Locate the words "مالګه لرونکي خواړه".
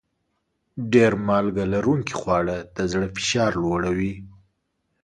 1.27-2.57